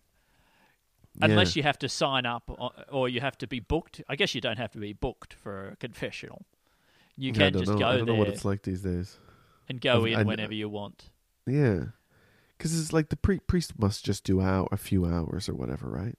[1.19, 1.25] Yeah.
[1.27, 4.01] Unless you have to sign up or, or you have to be booked.
[4.07, 6.45] I guess you don't have to be booked for a confessional.
[7.17, 7.77] You Yeah, can just know.
[7.77, 9.17] go I don't there know what it's like these days.
[9.67, 11.09] and go I've- in I- whenever you want.
[11.45, 11.85] Yeah,
[12.59, 15.89] because it's like the pre- priest must just do out a few hours or whatever,
[15.89, 16.15] right?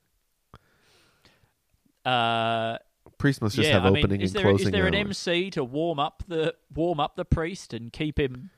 [2.04, 2.78] Uh,
[3.18, 4.94] Priest must just yeah, have I mean, opening is and there, closing is there an
[4.94, 5.06] hours.
[5.26, 8.48] MC to warm up the warm up the priest and keep him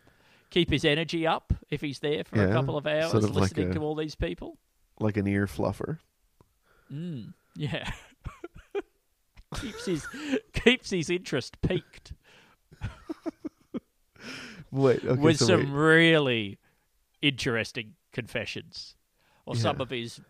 [0.51, 3.43] keep his energy up if he's there for a couple of hours sort of like
[3.51, 4.59] listening a- to all these people?
[5.01, 5.99] like an ear fluffer.
[6.93, 7.91] Mm, yeah.
[9.57, 10.07] keeps his
[10.53, 12.13] keeps his interest peaked
[14.71, 15.79] Wait, okay, with so some wait.
[15.79, 16.59] really
[17.23, 18.95] interesting confessions,
[19.47, 20.21] or some of his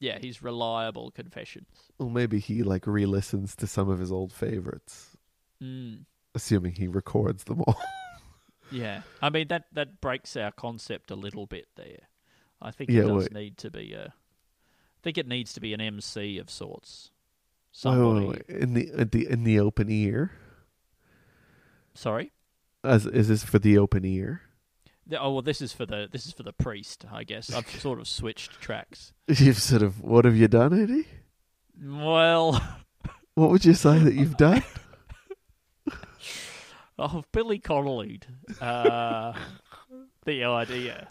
[0.00, 1.68] yeah his reliable confessions.
[1.98, 5.16] Well, maybe he like re-listens to some of his old favorites,
[5.62, 6.04] Mm.
[6.34, 7.78] assuming he records them all.
[8.72, 12.08] Yeah, I mean that that breaks our concept a little bit there.
[12.62, 13.32] I think Yeah, it does wait.
[13.34, 14.06] need to be a.
[14.06, 17.10] I think it needs to be an MC of sorts.
[17.72, 18.26] Somebody.
[18.26, 18.56] wait, wait.
[18.62, 20.32] in the in the in the open ear.
[21.94, 22.32] Sorry.
[22.82, 24.40] As is this for the open ear?
[25.12, 27.52] Oh well, this is for the this is for the priest, I guess.
[27.52, 29.12] I've sort of switched tracks.
[29.28, 31.06] You've sort of what have you done, Eddie?
[31.82, 32.62] Well,
[33.34, 34.62] What would you say that you've done?
[36.98, 38.20] I've Billy Connolly
[38.60, 39.32] uh,
[40.24, 41.08] the idea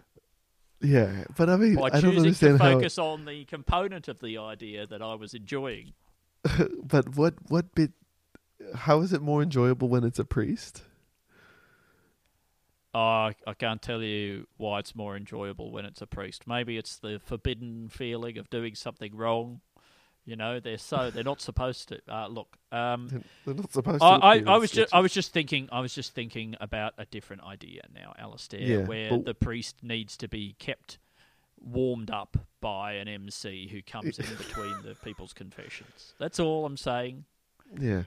[0.84, 2.74] yeah, but I mean, by I don't choosing to understand how.
[2.74, 5.94] focus on the component of the idea that I was enjoying.
[6.84, 7.92] but what what bit?
[8.76, 10.84] How is it more enjoyable when it's a priest?
[12.94, 16.48] Oh, I I can't tell you why it's more enjoyable when it's a priest.
[16.48, 19.62] Maybe it's the forbidden feeling of doing something wrong.
[20.26, 22.00] You know, they're so they're not supposed to.
[22.08, 24.06] Uh, look, um, They're not supposed to.
[24.06, 27.06] I, I, I was just I was just thinking I was just thinking about a
[27.06, 30.98] different idea now, Alistair, Yeah, where but- the priest needs to be kept
[31.60, 36.14] warmed up by an MC who comes in between the people's confessions.
[36.20, 37.26] That's all I'm saying.
[37.80, 38.04] Yeah.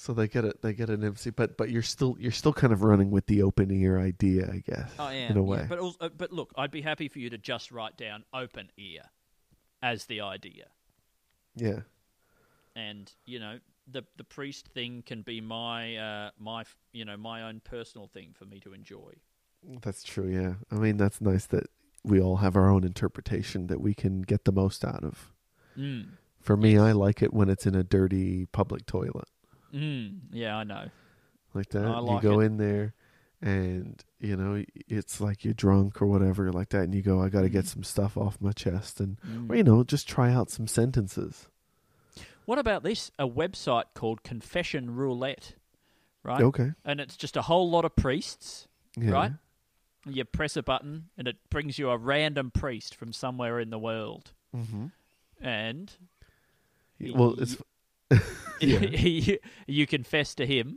[0.00, 0.62] So they get it.
[0.62, 3.42] They get an MC, but but you're still you're still kind of running with the
[3.42, 4.90] open ear idea, I guess.
[4.98, 5.66] I am in a yeah, way.
[5.68, 8.70] but also, uh, but look, I'd be happy for you to just write down open
[8.78, 9.02] ear
[9.82, 10.68] as the idea,
[11.54, 11.80] yeah.
[12.74, 13.58] and you know
[13.92, 18.30] the the priest thing can be my uh, my you know my own personal thing
[18.32, 19.12] for me to enjoy.
[19.82, 20.28] That's true.
[20.28, 20.54] Yeah.
[20.70, 21.66] I mean, that's nice that
[22.02, 25.34] we all have our own interpretation that we can get the most out of.
[25.76, 26.12] Mm.
[26.40, 29.28] For me, I like it when it's in a dirty public toilet
[29.74, 30.18] Mm.
[30.32, 30.88] Yeah, I know.
[31.54, 31.84] like that.
[31.84, 32.46] I you go it.
[32.46, 32.94] in there,
[33.42, 37.28] and you know it's like you're drunk or whatever like that, and you go, "I
[37.28, 37.68] got to get Mm.
[37.68, 39.50] some stuff off my chest," and Mm.
[39.50, 41.48] or you know, just try out some sentences.
[42.46, 43.10] What about this?
[43.18, 45.54] A website called Confession Roulette,
[46.24, 46.40] right?
[46.42, 46.72] Okay.
[46.84, 49.10] And it's just a whole lot of priests, Yeah.
[49.10, 49.32] right?
[50.06, 53.78] You press a button and it brings you a random priest from somewhere in the
[53.78, 54.86] world, Mm-hmm.
[55.40, 55.92] and
[57.00, 57.56] Well, it's.
[58.60, 60.76] you, you confess to him,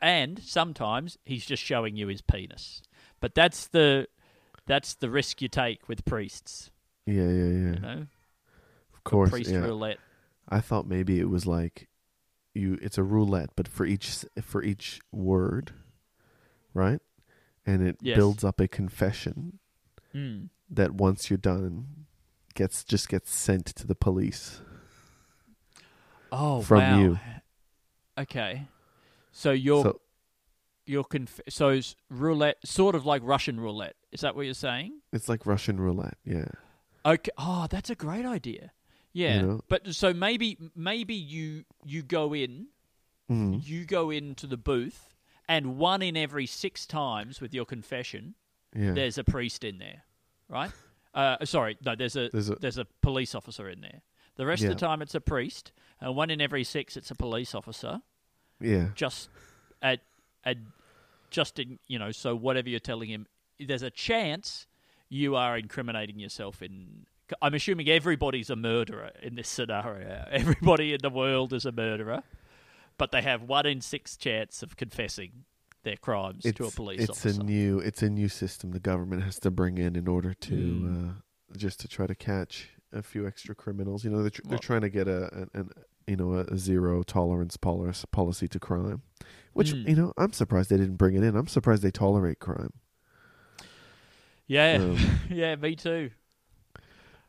[0.00, 2.82] and sometimes he's just showing you his penis.
[3.20, 4.08] But that's the
[4.66, 6.70] that's the risk you take with priests,
[7.06, 7.74] yeah, yeah, yeah.
[7.74, 8.06] you know.
[8.94, 9.58] Of course, Priest yeah.
[9.58, 9.98] roulette.
[10.48, 11.88] I thought maybe it was like
[12.54, 15.72] you it's a roulette but for each for each word,
[16.74, 17.00] right?
[17.66, 18.16] And it Yes.
[18.16, 19.58] builds up a confession
[20.14, 20.48] Mm.
[20.70, 22.06] that once you're done
[22.54, 24.62] gets just gets sent to the police.
[26.32, 26.98] Oh, From wow.
[26.98, 27.18] you.
[28.18, 28.66] Okay,
[29.32, 30.00] so you're so
[30.86, 33.94] you're conf- so it's roulette, sort of like Russian roulette.
[34.10, 35.00] Is that what you're saying?
[35.12, 36.46] it's like Russian roulette, yeah.
[37.06, 37.30] Okay.
[37.38, 38.72] Oh, that's a great idea.
[39.12, 39.60] Yeah, know?
[39.68, 42.68] but so maybe maybe you you go in
[43.30, 43.62] Mm.
[43.66, 45.14] you go into the booth,
[45.46, 48.34] and one in every six times with your confession,
[48.74, 48.92] Yeah.
[48.94, 50.02] there's a priest in there,
[50.48, 50.70] right?
[51.14, 54.02] Uh, sorry, no, there's a, There's there's a- a police officer in there.
[54.36, 57.14] The rest of the time, it's a priest, and one in every six, it's a
[57.14, 58.00] police officer.
[58.60, 58.88] yeah.
[58.94, 59.28] Just
[59.82, 60.00] at,
[60.44, 60.56] at
[61.30, 63.26] just in you know, so whatever you're telling him,
[63.60, 64.66] there's a chance
[65.08, 67.06] you are incriminating yourself in.
[67.42, 70.26] I'm assuming everybody's a murderer in this scenario.
[70.30, 72.22] Everybody in the world is a murderer,
[72.96, 75.44] but they have one in six chance of confessing
[75.84, 77.40] their crimes to a police it's officer.
[77.40, 80.54] a new it's a new system the government has to bring in in order to
[80.54, 81.10] Mm.
[81.10, 81.12] uh,
[81.56, 84.04] just to try to catch a few extra criminals.
[84.04, 85.70] You know, they're, tr- they're Well- trying to get a an, an
[86.08, 89.02] you know a, a zero tolerance policy policy to crime,
[89.52, 89.88] which Mm.
[89.88, 91.36] you know I'm surprised they didn't bring it in.
[91.36, 92.72] I'm surprised they tolerate crime.
[94.46, 94.98] yeah, Um,
[95.30, 96.10] yeah, me too.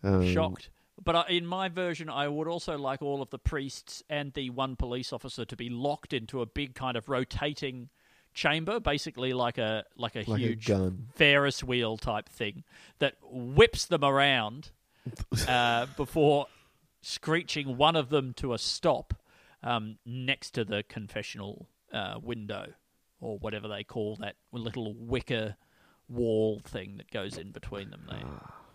[0.04, 0.70] Um, Shocked.
[1.04, 4.50] But I, in my version, I would also like all of the priests and the
[4.50, 7.90] one police officer to be locked into a big kind of rotating
[8.34, 11.08] chamber, basically like a like a Like a huge gun.
[11.16, 12.64] Ferris wheel type thing
[13.00, 14.72] that whips them around
[15.48, 16.48] uh, before
[17.02, 19.14] screeching one of them to a stop
[19.64, 22.68] um, next to the confessional uh, window
[23.22, 25.56] or whatever they call that little wicker
[26.08, 28.24] wall thing that goes in between them there.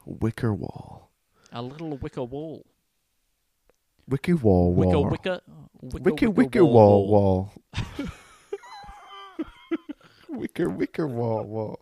[0.06, 1.10] Wicker wall,
[1.52, 2.64] A little wicker wall.
[4.06, 5.40] wicker wall, Wicker, wall, wicker,
[5.82, 7.52] wicker, wicker wall, wall.
[10.28, 11.80] wicker, wicker wall, wall.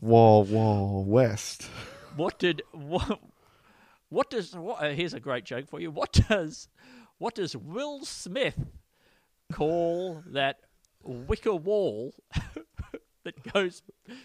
[0.00, 1.68] wall, wall, west.
[2.16, 3.20] What did what?
[4.08, 4.82] What does what?
[4.82, 5.90] Uh, here's a great joke for you.
[5.90, 6.68] What does
[7.18, 8.58] what does Will Smith
[9.52, 10.58] call that
[11.02, 12.14] wicker wall
[13.24, 13.82] that goes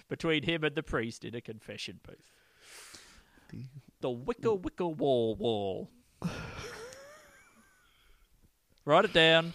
[0.10, 3.63] between him and the priest in a confession booth?
[4.02, 5.89] The wicker wicker wall wall.
[8.86, 9.54] Write it down.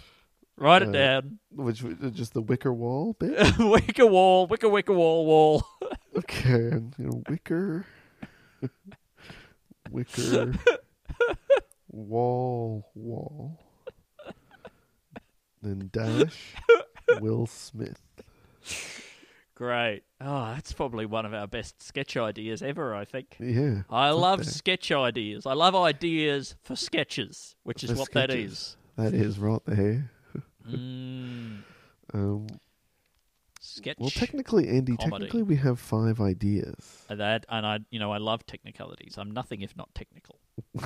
[0.56, 1.38] Write it Uh, down.
[1.52, 3.56] Which just the wicker wall bit?
[3.58, 5.64] wicker wall, wicker wicker wall wall.
[6.16, 7.84] Okay, you know, wicker,
[9.90, 10.52] wicker,
[11.90, 13.60] wall, wall,
[15.62, 16.54] then dash,
[17.20, 18.00] Will Smith.
[19.56, 20.02] Great.
[20.20, 23.36] Oh, that's probably one of our best sketch ideas ever, I think.
[23.38, 25.46] Yeah, I love sketch ideas.
[25.46, 28.52] I love ideas for sketches, which is what that sketches.
[28.52, 28.76] is.
[28.96, 30.10] That is right there.
[30.68, 31.58] Mm,
[32.12, 32.46] Um,
[33.74, 33.96] sketch.
[33.98, 35.10] well, technically, Andy, comedy.
[35.26, 37.04] technically we have five ideas.
[37.08, 39.16] And that, and I, you know, I love technicalities.
[39.18, 40.38] I'm nothing if not technical.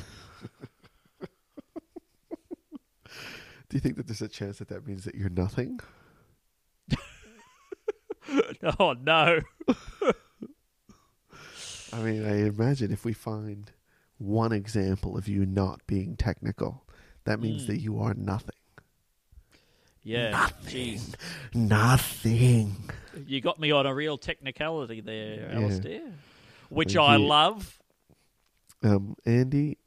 [3.68, 5.78] Do you think that there's a chance that that means that you're nothing?
[8.78, 9.40] oh no!
[11.92, 13.70] I mean, I imagine if we find
[14.18, 16.86] one example of you not being technical,
[17.24, 17.66] that means Mm.
[17.68, 18.54] that you are nothing.
[20.08, 21.14] Yeah, jeez,
[21.54, 22.90] Nothing.
[23.26, 25.58] you got me on a real technicality there, Yeah.
[25.60, 26.02] Alistair.
[26.70, 27.26] Which Thank I you.
[27.26, 27.78] love.
[28.82, 29.78] Um, Andy,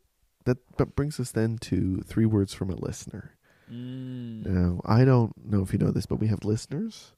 [0.46, 3.36] that brings us then to three words from a listener.
[3.72, 4.46] Mm.
[4.46, 7.14] Now, I don't know if you know this, but we have listeners.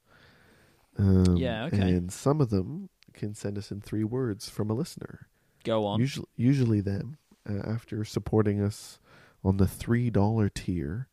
[0.98, 1.92] Um, Yeah, okay.
[1.94, 5.28] And some of them can send us in three words from a listener.
[5.64, 5.98] Go on.
[6.00, 7.16] Usually, usually them
[7.48, 8.98] uh, after supporting us
[9.42, 11.08] on the three dollar tier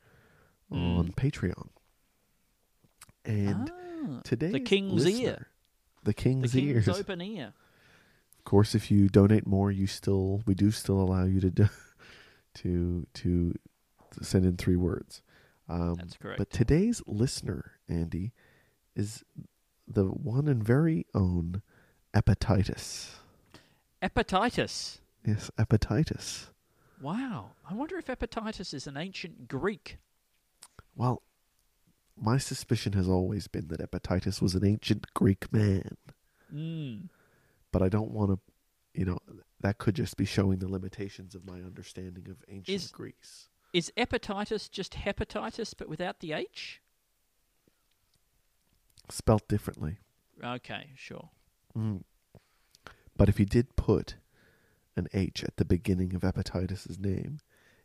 [0.72, 1.00] Mm.
[1.00, 1.68] on Patreon.
[3.26, 5.48] And Ah, today, the king's ear.
[6.04, 6.90] the The king's, king's ears.
[6.90, 7.54] open ear.
[8.40, 11.70] Of course, if you donate more, you still we do still allow you to do,
[12.56, 13.54] to to
[14.22, 15.22] send in three words.
[15.70, 16.38] Um, That's correct.
[16.40, 18.34] But today's listener, Andy,
[18.96, 19.24] is
[19.88, 21.62] the one and very own
[22.16, 23.12] Epatitis.
[24.02, 25.00] Hepatitis.
[25.26, 26.48] Yes, Epatitis.
[27.00, 27.52] Wow.
[27.70, 29.98] I wonder if hepatitis is an ancient Greek.
[30.96, 31.22] Well,
[32.22, 35.98] my suspicion has always been that Epatitis was an ancient Greek man,
[36.54, 37.10] Mm.
[37.72, 38.40] but I don't want to,
[39.00, 39.18] you know,
[39.62, 43.50] that could just be showing the limitations of my understanding of ancient Is- Greece.
[43.74, 46.82] Is hepatitis just hepatitis but without the H?
[49.10, 49.98] Spelt differently.
[50.44, 51.30] Okay, sure.
[51.76, 52.04] Mm.
[53.16, 54.16] But if he did put
[54.96, 57.40] an H at the beginning of Epatitis' name,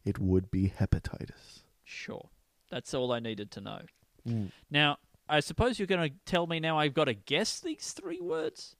[0.05, 1.61] it would be hepatitis.
[1.85, 2.31] Sure.
[2.70, 3.83] That's all I needed to know.
[4.26, 4.50] Mm.
[4.70, 8.20] Now, I suppose you're going to tell me now I've got to guess these three
[8.20, 8.76] words?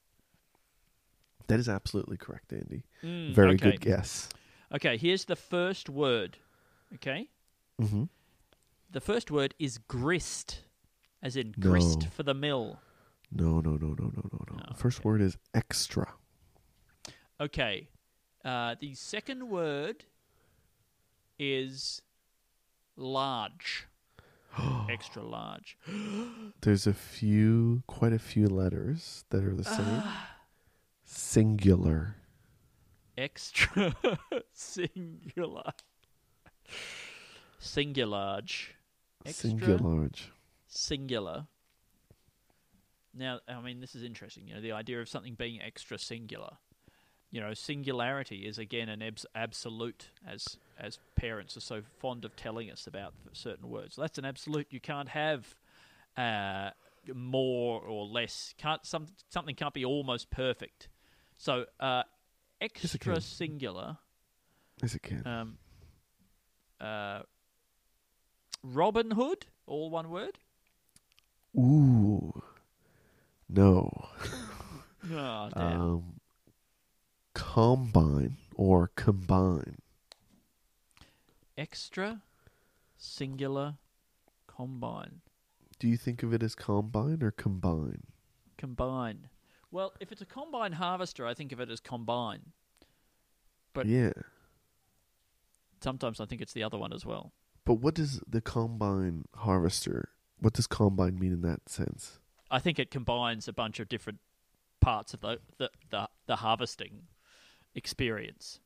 [1.47, 2.83] That is absolutely correct, Andy.
[3.03, 3.71] Mm, Very okay.
[3.71, 4.29] good guess.
[4.73, 6.37] Okay, here's the first word.
[6.95, 7.29] Okay?
[7.79, 8.03] hmm
[8.91, 10.61] The first word is grist,
[11.23, 11.69] as in No.
[11.69, 12.79] grist for the mill.
[13.31, 14.63] No, no, no, no, no, no, no.
[14.69, 16.13] The first word is extra.
[17.39, 17.89] Okay.
[18.43, 20.05] Uh, the second word
[21.37, 22.01] is
[22.95, 23.87] large.
[24.89, 25.77] Extra large.
[26.61, 29.85] There's a few, quite a few letters that are the same.
[29.87, 30.35] Ah.
[31.03, 32.15] Singular.
[33.17, 33.95] Extra
[34.53, 35.71] singular.
[37.59, 38.75] Singularge.
[39.25, 40.31] Extra Singularge.
[40.67, 41.47] singular.
[43.13, 44.47] Now, I mean, this is interesting.
[44.47, 46.57] You know, the idea of something being extra singular.
[47.31, 52.35] You know, singularity is again an abs- absolute, as as parents are so fond of
[52.35, 53.95] telling us about certain words.
[53.95, 54.67] That's an absolute.
[54.69, 55.55] You can't have
[56.15, 56.71] uh,
[57.13, 58.53] more or less.
[58.57, 60.89] Can't some something can't be almost perfect.
[61.37, 62.03] So, uh,
[62.59, 63.21] extra can.
[63.21, 63.97] singular.
[64.81, 65.25] Yes, it can.
[65.25, 65.57] Um,
[66.79, 67.21] uh,
[68.63, 70.37] Robin Hood, all one word.
[71.57, 72.41] Ooh.
[73.49, 74.09] No.
[75.11, 75.81] Oh, damn.
[75.81, 76.03] Um,
[77.33, 79.77] combine or combine.
[81.57, 82.21] Extra,
[82.97, 83.75] singular,
[84.45, 85.21] combine,
[85.79, 88.03] Do you think of it as combine or combine?
[88.57, 89.27] combine.
[89.71, 92.41] Well, if it's a combine harvester, I think of it as combine.
[93.73, 94.13] But yeah.
[95.81, 97.33] sometimes I think it's the other one as well.
[97.65, 100.09] But what does the combine harvester?
[100.39, 102.19] What does combine mean in that sense?
[102.49, 104.19] I think it combines a bunch of different
[104.79, 107.03] parts of the the, the, the harvesting
[107.75, 108.59] experience.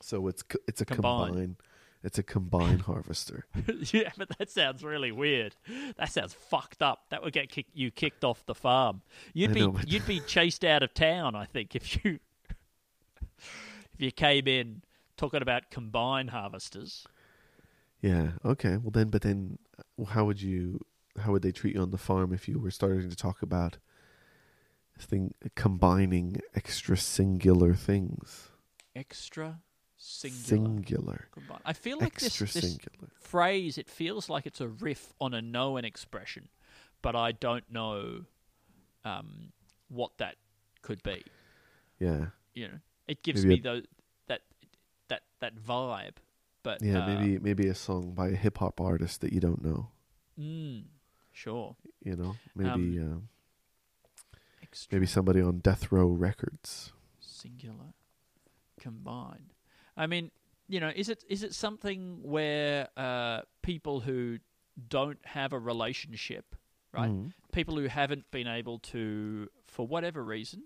[0.00, 1.26] So it's co- it's a Combine.
[1.28, 1.56] combine.
[2.02, 3.44] It's a combine harvester.
[3.92, 5.56] yeah, but that sounds really weird.
[5.96, 7.00] That sounds fucked up.
[7.10, 9.02] That would get kick, you kicked off the farm.
[9.34, 11.34] You'd I be know, but- you'd be chased out of town.
[11.34, 12.20] I think if you
[13.30, 14.82] if you came in
[15.16, 17.06] talking about combine harvesters.
[18.00, 18.30] Yeah.
[18.44, 18.76] Okay.
[18.76, 19.58] Well, then, but then,
[19.98, 20.80] uh, how would you?
[21.20, 23.78] How would they treat you on the farm if you were starting to talk about
[24.96, 28.50] this thing combining extra singular things?
[28.94, 29.58] Extra
[29.98, 30.46] singular.
[30.46, 31.28] Singular.
[31.32, 31.60] combine.
[31.64, 33.10] I feel like Extra this, this singular.
[33.20, 33.76] phrase.
[33.78, 36.48] It feels like it's a riff on a known expression,
[37.02, 38.24] but I don't know
[39.04, 39.52] um,
[39.88, 40.36] what that
[40.82, 41.22] could be.
[41.98, 42.26] Yeah.
[42.54, 43.82] you know, it gives Maybe me those
[44.28, 44.42] that
[45.08, 46.16] that that vibe.
[46.62, 47.04] But Yeah.
[47.04, 49.88] uh, maybe maybe a song by a hip hop artist that you don't know.
[50.38, 50.84] mm,
[51.32, 51.74] sure.
[52.04, 52.36] You know.
[52.54, 53.28] Maybe Um,
[54.34, 54.38] uh,
[54.92, 56.92] maybe somebody on Death Row Records.
[57.20, 57.94] singular
[58.80, 59.54] combined.
[59.98, 60.30] I mean,
[60.68, 64.38] you know, is it is it something where uh, people who
[64.88, 66.54] don't have a relationship,
[66.92, 67.10] right?
[67.10, 67.32] Mhm.
[67.52, 70.62] People who haven't been able to, for whatever reason,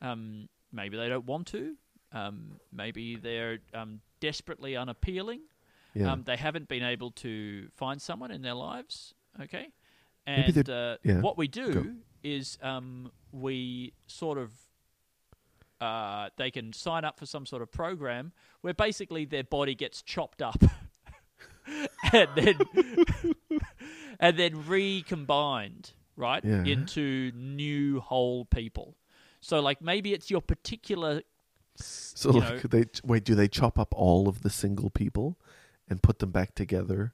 [0.00, 1.76] um, maybe they don't want to,
[2.12, 5.42] um, maybe they're um, desperately unappealing.
[5.94, 6.10] Yeah.
[6.10, 9.14] Um, they haven't been able to find someone in their lives.
[9.40, 9.68] Okay,
[10.26, 11.94] and uh, yeah, what we do go.
[12.22, 14.50] is um, we sort of
[15.82, 20.02] uh, they can sign up for some sort of program where basically their body gets
[20.02, 20.62] chopped up
[22.12, 22.56] and then
[24.20, 26.64] and then recombined right Yeah.
[26.64, 28.96] into new whole people.
[29.40, 31.22] So like maybe it's your particular
[31.76, 35.38] So you like know- they wait, do they chop up all of the single people
[35.88, 37.12] and put them back together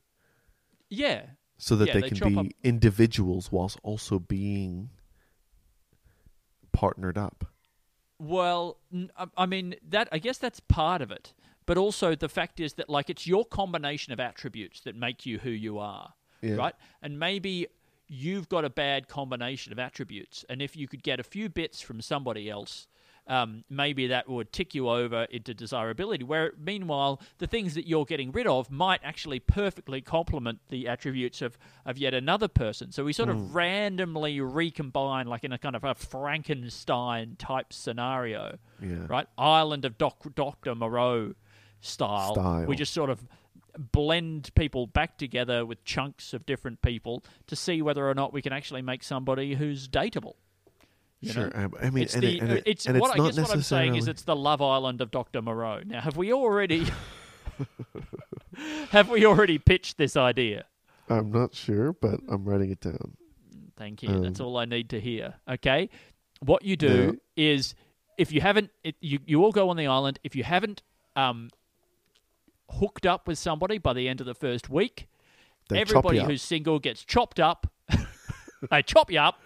[0.90, 1.22] Yeah,
[1.56, 4.90] so that Yeah, they they can be up- individuals whilst also being
[6.72, 7.46] partnered up?
[8.18, 8.78] Well,
[9.36, 10.08] I mean that.
[10.10, 11.32] I guess that's part of it,
[11.66, 15.38] but also the fact is that like it's your combination of attributes that make you
[15.38, 16.12] who you are,
[16.42, 16.54] Yeah.
[16.56, 16.74] right?
[17.02, 17.68] And maybe
[18.08, 21.80] you've got a bad combination of attributes, and if you could get a few bits
[21.80, 22.88] from somebody else.
[23.28, 26.24] Um, maybe that would tick you over into desirability.
[26.24, 31.42] Where, meanwhile, the things that you're getting rid of might actually perfectly complement the attributes
[31.42, 32.90] of, of yet another person.
[32.90, 33.36] So we sort Hmm.
[33.36, 39.06] of randomly recombine, like in a kind of a Frankenstein type scenario, Yeah.
[39.08, 39.26] right?
[39.36, 40.74] Island of Doc, Dr.
[40.74, 41.34] Moreau
[41.80, 42.34] style.
[42.34, 42.64] Style.
[42.66, 43.26] We just sort of
[43.92, 48.42] blend people back together with chunks of different people to see whether or not we
[48.42, 50.34] can actually make somebody who's dateable.
[51.24, 51.50] Sure.
[51.50, 51.70] know?
[51.80, 53.56] I mean, it's and the it- and it- it's and what it's I guess what
[53.56, 55.42] I'm saying is it's the Love Island of Dr.
[55.42, 55.80] Moreau.
[55.84, 56.86] Now, have we already
[58.90, 60.64] have we already pitched this idea?
[61.08, 63.16] I'm not sure, but I'm writing it down.
[63.76, 64.20] Thank you.
[64.20, 65.34] That's Um, all I need to hear.
[65.48, 65.88] Okay.
[66.40, 67.74] What you do is
[68.16, 70.18] if you haven't, it, you you all go on the island.
[70.22, 70.82] If you haven't
[71.16, 71.50] um,
[72.70, 75.08] hooked up with somebody by the end of the first week,
[75.68, 77.66] They everybody who's single gets chopped up.
[78.70, 79.40] they chop you up,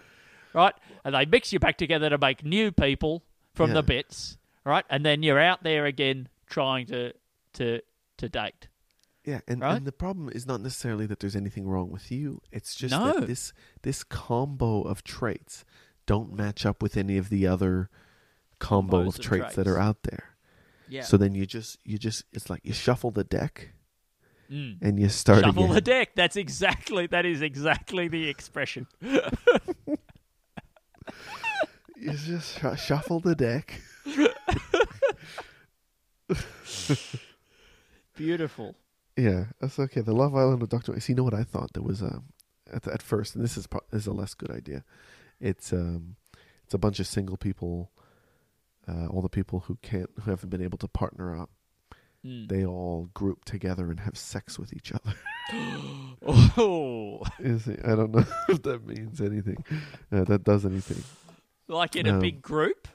[0.53, 0.73] right?
[1.05, 3.23] And they mix you back together to make new people
[3.53, 3.75] from Yeah.
[3.75, 4.85] the bits, right?
[4.89, 7.13] And then you're out there again trying to
[7.53, 7.81] to
[8.17, 8.67] to date.
[9.25, 9.77] Yeah, and, Right?
[9.77, 12.41] and the problem is not necessarily that there's anything wrong with you.
[12.51, 13.19] It's just No.
[13.19, 15.63] that this this combo of traits
[16.05, 17.89] don't match up with any of the other
[18.59, 20.35] combo Combos of of traits, that are out there.
[20.89, 21.03] Yeah.
[21.03, 23.73] So then you just you just it's like you shuffle the deck
[24.51, 24.77] Mm.
[24.81, 25.73] and you start Shuffle again.
[25.75, 26.15] the deck.
[26.15, 28.87] That's exactly that is exactly the expression.
[32.03, 33.79] You just sh- shuffle the deck.
[38.15, 38.75] Beautiful.
[39.17, 40.01] Yeah, that's okay.
[40.01, 40.99] The Love Island of Doctor.
[40.99, 41.73] See, you know what I thought?
[41.73, 42.25] There was um,
[42.71, 44.83] at at first, and this is pro- is a less good idea.
[45.39, 46.15] It's um,
[46.63, 47.91] it's a bunch of single people,
[48.87, 51.49] uh, all the people who can't, who haven't been able to partner up.
[52.25, 52.47] Mm.
[52.49, 55.13] They all group together and have sex with each other.
[56.55, 59.63] Oh, Is it- I don't know if that means anything.
[60.11, 61.03] Uh, that does anything.
[61.67, 62.87] Like in a big group,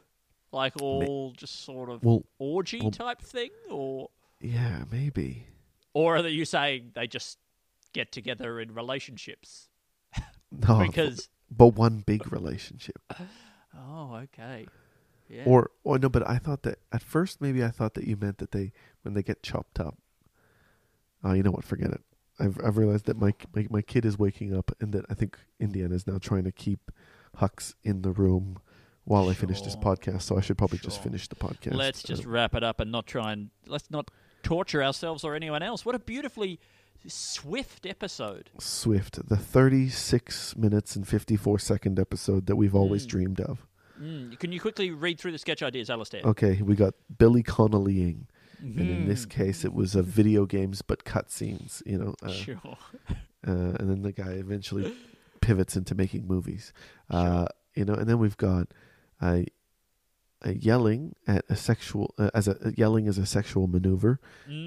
[0.53, 4.11] like all just sort of Well, orgy well- type thing, or
[4.41, 5.47] yeah, maybe.
[5.95, 7.39] or are you saying they just
[7.93, 9.69] get together in relationships?
[10.51, 12.99] No, Because but one big relationship.
[13.77, 14.67] oh, okay,
[15.29, 18.17] yeah, Or or no, but I thought that at first maybe I thought that you
[18.17, 19.99] meant that they when they get chopped up.
[21.23, 21.65] Oh, you know what?
[21.65, 22.01] Forget it.
[22.41, 25.39] I've I've realized that my my my kid is waking up and that I think
[25.61, 26.91] Indiana is now trying to keep
[27.37, 28.59] Hux in the room
[29.05, 30.23] while I finish this podcast.
[30.23, 31.75] So I should probably just finish the podcast.
[31.75, 34.11] let's just wrap it up and not try and let's not
[34.43, 35.85] torture ourselves or anyone else.
[35.87, 36.61] What a beautifully
[37.07, 38.51] swift episode.
[38.59, 43.09] Swift, the thirty six minutes and fifty four second episode that we've always Mm.
[43.11, 43.67] dreamed of.
[44.01, 44.39] Mm.
[44.39, 46.23] Can you quickly read through the sketch ideas, Alistair?
[46.25, 48.27] Okay, we got Billy Connollying.
[48.61, 49.31] And in this Mhm.
[49.31, 51.81] case, it was a video games but cutscenes.
[51.87, 52.61] You know, uh, sure.
[53.09, 53.15] uh,
[53.79, 54.93] and then the guy eventually
[55.49, 56.73] pivots into making movies.
[57.11, 58.67] Uh, you know, and then we've got
[59.21, 59.43] uh,
[60.47, 64.21] uh, yelling at a sexual uh, as a yelling as a sexual maneuver.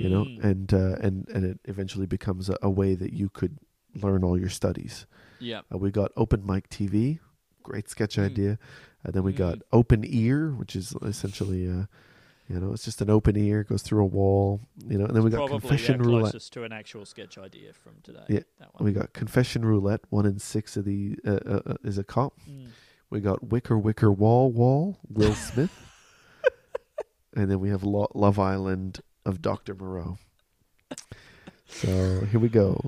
[0.03, 0.43] You know, Mm.
[0.49, 3.57] and uh, and and it eventually becomes a, a way that you could
[4.03, 5.05] learn all your studies.
[5.39, 5.61] yeah.
[5.71, 7.19] Uh, we got open mic TV,
[7.63, 8.25] great sketch Mm.
[8.29, 8.53] idea.
[9.03, 9.61] And then we got Mm.
[9.79, 11.63] open ear, which is essentially.
[12.51, 14.61] Uh, you know, it's just an open ear, goes through a wall.
[14.87, 16.31] You know, and then we got Probably confession the roulette.
[16.31, 18.23] closest to an actual sketch idea from today.
[18.27, 18.85] Yeah, that one.
[18.85, 20.01] We got confession roulette.
[20.09, 22.33] One in six of the uh, uh, uh, is a cop.
[22.49, 22.67] Mm.
[23.09, 24.97] We got wicker wicker wall wall.
[25.09, 25.71] Will Smith.
[27.35, 30.17] and then we have Lo- Love Island of Doctor Moreau.
[31.67, 32.81] So here we go.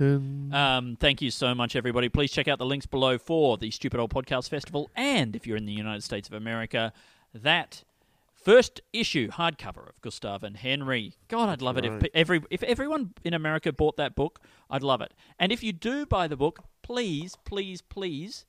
[0.00, 2.08] Um, thank you so much, everybody.
[2.08, 4.90] Please check out the links below for the Stupid Old Podcast Festival.
[4.94, 6.92] And if you're in the United States of America,
[7.34, 7.84] that
[8.34, 11.14] first issue hardcover of Gustav and Henry.
[11.28, 11.84] God, I'd love right.
[11.84, 14.40] it if every if everyone in America bought that book.
[14.70, 15.12] I'd love it.
[15.38, 18.46] And if you do buy the book, please, please, please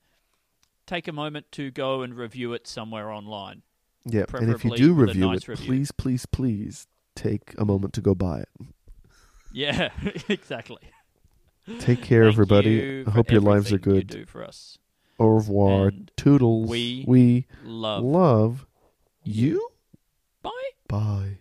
[0.85, 3.61] take a moment to go and review it somewhere online.
[4.05, 5.65] Yeah, and if you do review nice it, review.
[5.65, 8.49] please, please, please take a moment to go buy it.
[9.51, 9.89] Yeah,
[10.29, 10.79] exactly.
[11.79, 12.69] Take care, Thank everybody.
[12.71, 14.07] you I hope your lives are everything you good.
[14.07, 14.77] do for us.
[15.19, 15.87] Au revoir.
[15.89, 16.69] And Toodles.
[16.69, 18.03] we we Love.
[18.03, 18.65] love
[19.23, 19.69] you.
[20.41, 20.51] Bye.
[20.87, 21.37] Bye.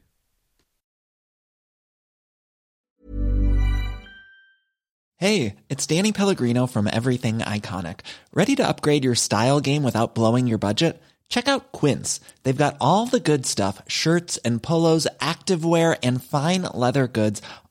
[5.17, 8.01] Hey, it's Danny Pellegrino from Everything Iconic.
[8.33, 11.03] Ready to upgrade your style game without blowing your budget?
[11.29, 12.21] Check out Quince.
[12.45, 17.43] They've got all the good stuff shirts and polos, activewear, and fine leather goods,